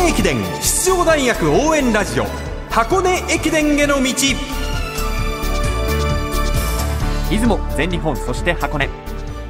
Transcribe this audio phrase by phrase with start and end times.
[0.00, 2.24] 根駅伝出場大学応援ラジオ
[2.70, 4.14] 箱根駅伝への道。
[7.30, 8.88] 出雲全日本そして箱根。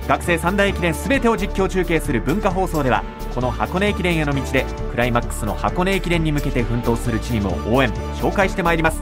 [0.09, 9.01] 学生三大駅伝すべてを実況中継する文化放送ではこの箱根駅伝への道でクライマックスの箱根駅伝に向けて奮闘するチームを応援紹介してまいります。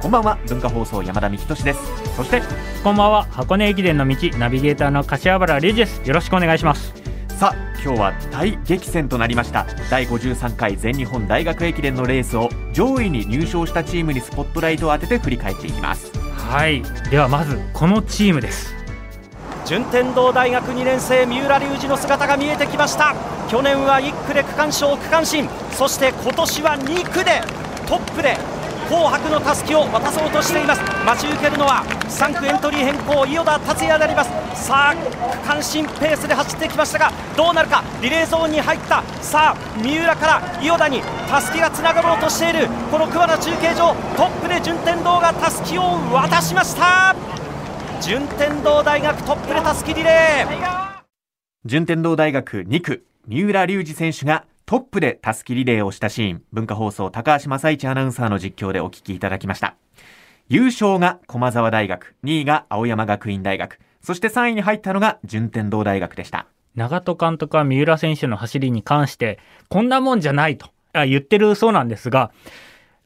[0.00, 1.80] こんばんは文化放送山田美仁です。
[2.16, 2.40] そして
[2.82, 6.00] こんばんは箱根駅伝の道ナビゲーターの柏原隆二です。
[6.08, 7.05] よろしくお願いします
[7.38, 7.54] さあ
[7.84, 9.66] 今日は大激戦となりました。
[9.90, 16.10] 第53回全日本大学駅伝のレースを上位に入賞したチームにスポットライトを当てて振り返っていきます。
[16.18, 16.82] はい。
[17.10, 18.74] ではまずこのチームです。
[19.66, 23.14] 順天堂大学2年生三浦龍司の姿が見えてきました。
[23.50, 25.46] 去年は1区で区間賞区間新。
[25.72, 27.42] そして今年は2区で
[27.86, 28.38] トップで
[28.88, 30.82] 紅白のたすきを渡そうとしています。
[31.04, 34.30] 待ち受けるのは3区エントリー変更伊予田達也であります。
[34.66, 37.82] さあ区間新ペースで走ってきましたがどうなるか。
[38.00, 39.02] リレーゾーンに入った。
[39.20, 42.68] さあ三浦から伊予田にたすきがつながろうとしている。
[42.90, 47.14] この桑名中継所トップで順天堂がたすきを渡しました。
[48.00, 50.96] 順天堂大学トップでたすきリレー。
[51.64, 56.42] 順天堂大学2区三浦龍司選手がトップでたすきリレーをしたシーン。
[56.52, 59.76] 文化放送高橋正一アナウンサーの実況でお聞きいただきました。
[60.48, 66.48] 優勝が駒沢大学2位が青山学院大学そして3位に入ったのが順天堂大学でした。
[66.74, 72.32] 長門監督は三浦選手の走りに関してこんなもんじゃないと言ってるそうなんですが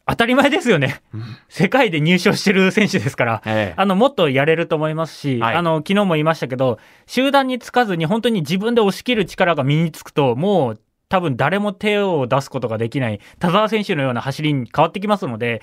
[0.06, 15.60] 当たり前ですよね、うん、世界で入賞してる選手ですから、ええ、あのもっとやれると思いますし、はい、あの昨日も言いましたけど、集団につかずに本当に自分で押し切る力が身につくと、もう多分誰も手を出すことができない田澤選手のような走りに変わってきますので、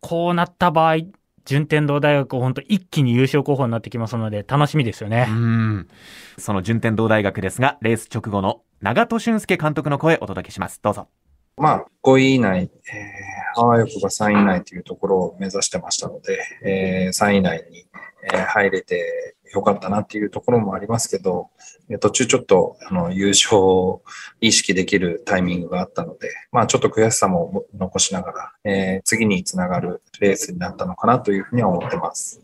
[0.00, 0.98] こうなった場合、
[1.46, 5.26] 順天堂大学、本当一気に優勝候補になってきますので、楽しみですよね。
[6.36, 10.78] その順天堂大学ですが、レース直後の長戸俊介監督の声をお届けします。
[10.82, 11.08] どうぞ。
[11.56, 17.86] まあ、5位以内、えー、ハワイオクが3位以内というところを目指してましたので、えー、3位以内に、
[18.30, 21.50] えー、入れてよかったなっていうところもありますけど、
[22.00, 24.02] 途中ちょっとあの優勝を
[24.40, 32.40] 意識できるタイミングがあったので、まあちょっと悔しさも残しながら、えー、次につながるレースになったのかなというふうには思ってます。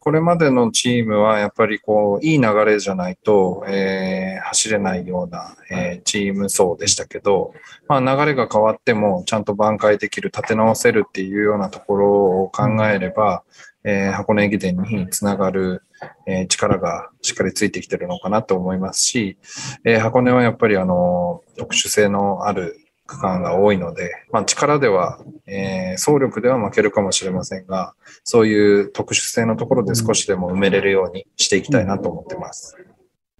[0.00, 7.52] これまでのチームはやっぱりこう、いい流れじゃないと、えー、走れないような、えー、チーム層でしたけど、
[7.88, 13.42] まあ流れが変わってもちゃんと挽回できる、立て直せるっていうようなところを考えれば、
[13.84, 15.82] えー、箱根駅伝につながる、
[16.26, 19.38] えー、力がしっかりついてきてるのかなと思いますし、
[19.84, 22.76] えー、箱根はやっぱりあの、特殊性のある
[23.06, 32.76] 区間が多いので、まあ、力では、えー、総力では負けるかもしれませんが、そういう特殊性のところで少しでも埋めれるようにしていきたいなと思ってます。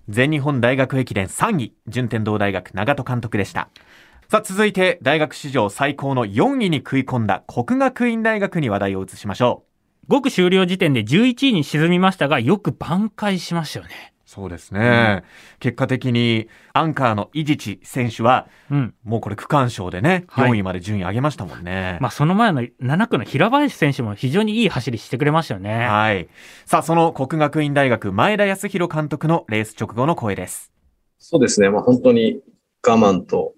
[0.08, 3.68] 全日本大学駅伝3位、順天堂大学長門監督でした。
[4.30, 9.67] さあ、続いて大学史上最高の4位に食い込んだ国学院大学に話題を移しましょう。
[10.08, 14.14] 5区終了時点で11位に沈みましたが、よく挽回しましたよね。
[14.28, 21.96] そうですね、うん、結果的にアンカーの伊地知選手は、うん、もうこれ区間賞でね、4位まで順位上げましたもんね。
[22.02, 25.86] まあその前の7区の平林選手も非常にいい走りしてくれましたよね。
[25.86, 26.28] はい。
[26.66, 30.72] さあ、その国学院大学前田康弘監督のレース直後の声です。
[31.18, 31.70] そうですね。
[31.70, 32.40] まあ本当に
[32.88, 33.52] 我慢と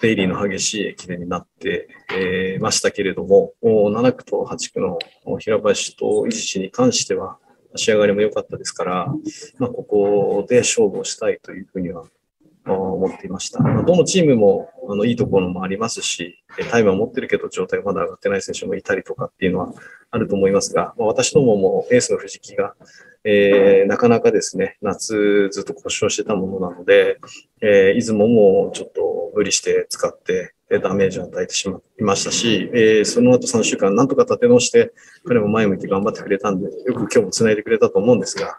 [0.00, 4.98] デイリーの激しい駅伝になって、えー、ましたけれども、7区と8区の
[5.40, 7.38] 平林と伊地に関しては、
[7.74, 9.06] 仕上がりも良かったですから、
[9.58, 12.04] まあ、ここで勝負をしたいというふうには
[12.72, 13.62] 思っていました。
[13.62, 19.72] どのチームもあのいいところもありますし、タイムは持ってるけど状態がまだ上がってない選手もいたりとかっていうのは
[20.10, 22.74] あると思いますが、まあ、私どももエースの藤木が、
[23.24, 27.18] えー、なかなかですね、夏ずっと故障してたものなので、
[27.60, 30.52] えー、出雲もちょっと無理して使って、
[30.82, 34.92] ダメージを与えてしまいましたし、えー、その後3週間なんとか立て直して、
[35.24, 38.58] 彼も前向いて頑張ってくれたんで、よく今日も繋いでくれたと思うんですが、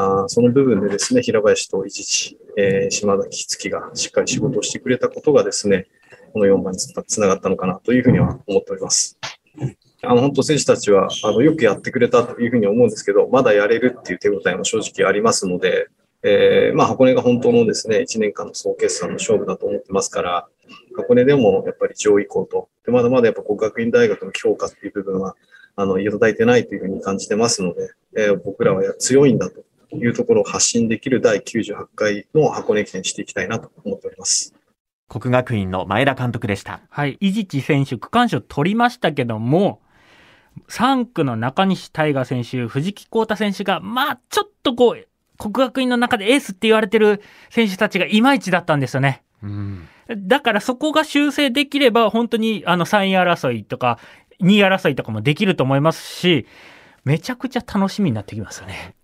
[0.00, 5.88] あその部分でですね、平林と伊地、えー、島崎月がしっかり仕事をしてくれたことがですね、
[6.32, 9.18] この4番につながったのかなというふうには思っております。
[10.04, 15.88] あの、本当選手たちは、あの、よくやってくれたというふうに思うんですけど、まだやれるっていう手応えも正直ありますので、
[16.22, 20.46] えー、まあ、箱根が本当のですね、1年間の総決算の勝負だと思ってますから、
[20.96, 25.34] 箱根でもやっぱり上位校と、でまだまだやっぱ国学院大学の強化っていう部分は、
[25.74, 29.62] あの、いただいてないというふうに感じてますので、えー、僕らは強いんだと
[29.98, 34.54] いうところを発信できる第98回の箱根駅伝していきたいなと思っております。
[35.08, 36.80] 国学院の前田監督でした。
[36.90, 37.16] はい。
[37.20, 39.80] 伊地知選手、区間賞取りましたけども、
[40.68, 45.08] 3区の中西大河選手、藤木幸太選手が、まあ、ちょっとこう、
[45.38, 49.22] 国学院の中でエースって言われてる選手たちがいまいちだったんですよね。
[49.42, 53.98] うんだからそこが修正できれば、本当にあの3位争いとか、
[54.40, 56.46] 2位争いとかもできると思いますし、
[57.04, 58.94] めちゃくちゃ楽しみになってきますよね。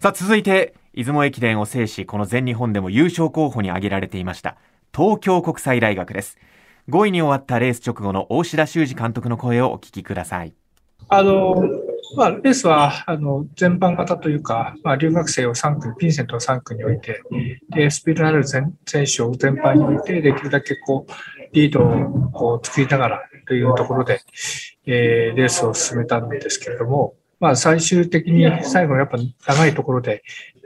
[0.00, 4.56] さあ、続いて、出雲駅伝を制し、この全日本でも優勝候補に挙げられていました、
[4.94, 6.38] 東京国際大学です。
[6.88, 10.54] 5位に終わったレース直後の大志田修二監督の声をお聞きください。
[11.08, 11.62] あの、
[12.16, 17.20] まあ、レースは、あの、全般型というか、まあ、留学生を3区、ピンセントを3区に置いて、
[17.70, 21.12] で、スピードのある選手を全般に置いて、できるだけこう、
[21.52, 24.20] リードをこう作りながらというところで、
[24.86, 30.22] えー、レースを進めたんですけれども、まあ、最終的に最後やっぱ長いところで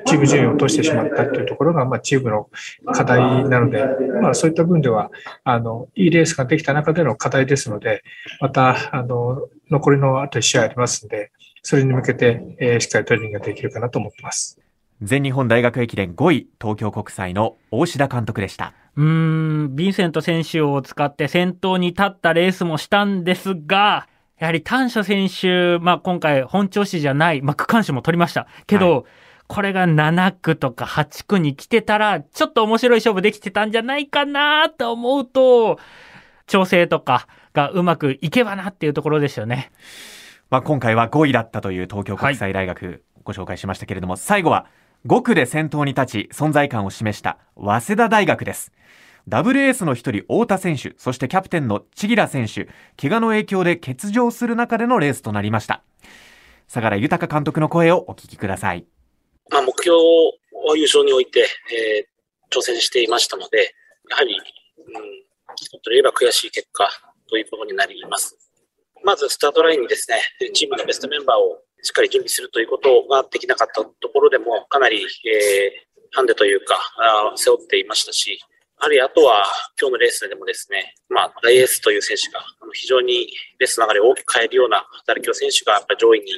[0.07, 2.49] チーム順位を落としてしまったというところが、まあ、チームの
[2.93, 3.85] 課題なので、
[4.21, 5.11] まあ、そういった分では、
[5.45, 8.03] あの、いいレースができた中での課題ですので、
[8.41, 11.33] また、あの、残りのあと1試合ありますので、
[11.63, 14.59] それに向けて、えー、しっかりトレーニングができるかなと思ってます。
[15.03, 18.75] 全日本大学駅伝5位、東京国際の大志田監督でした。
[18.97, 24.07] うーん、ヴィンセント選手を使って先頭に立ったレースもしたんですが、
[24.41, 28.49] やはり丹所選手、まあ今回本調子じゃない、まあ区間賞も取りました。
[28.67, 29.05] けど、はい
[29.51, 35.81] これが7区とか8区に来てたら、ちょっと面白い勝負できてたんじゃないかなと思うと、
[36.47, 39.73] 調整とかがうまくいけばなっていうところですよね。
[40.51, 44.67] まあ、今回は5位だったという東京国際大学、ご紹介しましたけれども、最後は
[45.05, 48.73] 5区で先頭に立ち存在感を示した早稲田大学です。
[49.31, 52.67] ダブルエースの一人、太田選手、そしてキャプテンの千吉良選手、
[53.01, 55.85] 怪我の影響で欠場する中でのレースとなりました。
[56.67, 58.85] 相良豊監督の声をお聞きください。
[59.49, 63.73] まあ、目標は優勝において、えー、挑戦していましたので、
[64.11, 64.95] やはり、うん、
[65.81, 66.89] と言えば悔しい結果
[67.29, 68.37] ということになります。
[69.05, 70.21] まずスタートラインにですね、
[70.53, 78.41] チームのベストメンバーをしっかり準備するということができなかったところでも、かなり、えー、ハンデというか、あ背負っていましたし、
[78.83, 79.45] あるいはあとは
[79.79, 82.41] 今日のレースでもですね、まあ、大エースという選手が
[82.73, 83.29] 非常に
[83.59, 86.35] レースの流れを大きく変えるような働きを選手がやっぱ上位にい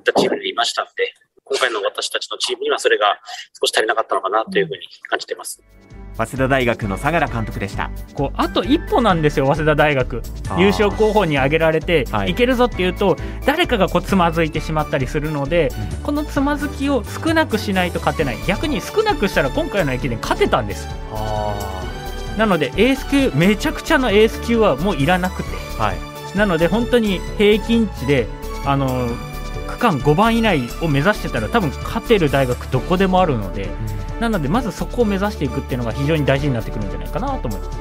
[0.00, 3.20] ったチームにいましたので、今回の私たちのチームにはそれが
[3.60, 5.62] 少し足りなかったのかなというふうに感じています。
[6.16, 7.90] 早稲田大学の相良監督でした。
[8.14, 10.22] こうあと一歩なんですよ、早稲田大学、
[10.58, 20.88] 優勝候補に挙げられて、はい、いけるぞっていうと、誰かがこうつまずいてしまったりするので、うん、このつまずきを少なくしないと勝てない、逆に少なくしたら今回の駅伝、勝てたんです。
[22.38, 25.48] なので、エース級、めちゃくちゃのエース級はもういらなくて、
[25.78, 28.26] はい、なので本当に平均値で、
[28.64, 29.08] あの
[29.68, 33.70] 区間5番以内を目指してたら多分勝てる大学どこでもあるので、うん、
[34.20, 37.78] なのでまずそこを目指していくっていうのが非常に大事になってくるんじゃないかなと思います。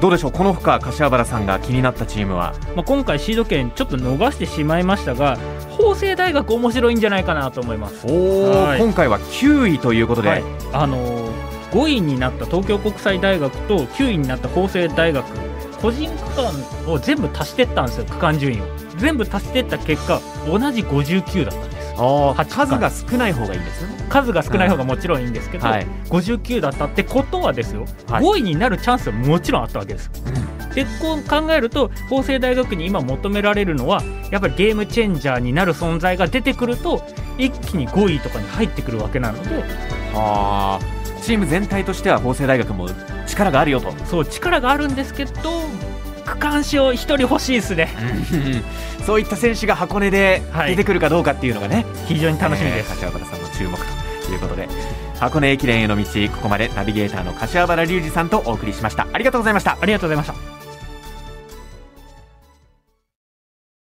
[0.00, 0.32] どうでしょう？
[0.32, 5.36] このほか柏原さんが気になったチームは、まあ、今回シード権ちょっと逃してしまいましたが
[5.70, 8.06] 法政大学面白いんじゃないかなと思います。
[8.06, 11.32] お、はい、今回は9位ということで、はい、あのー、
[11.72, 15.26] 5位になった東京国際大学と9位になった法政大学
[15.80, 16.16] 個人区
[16.86, 18.64] 間を全部足していったんですよ区間順位を。
[18.98, 21.66] 全部足していった結果同じ59だった。
[21.66, 37.02] んです数が少ない方がいいんですね数が少ない方がもちろんいいんですけど、はい、59だったってことはですよ、はい、5位になるチャンスはもちろんあったわけです、うん、でこう考えると法政大学に今求められるのはやっぱりゲームチェンジャーになる存在が出てくると
[37.36, 39.56] 一気に5位とかに入ってくるわけなので
[40.14, 42.88] はあチーム全体としては法政大学も
[43.26, 43.92] 力があるよと。
[44.06, 45.32] そう力があるんですけど
[46.28, 47.88] 区間賞1人欲しいですね。
[49.06, 53.76] そういった選手が箱根で出てくるかどうかっていうのがね、はい、非常に楽しみです、えー、柏原さんの注目
[54.26, 54.68] ということで
[55.18, 59.06] 箱根駅伝への道ここまでナビゲーターの柏原隆二さんとお送りしました。
[59.12, 59.78] ありがとうございました。
[59.80, 60.57] ありがとうございました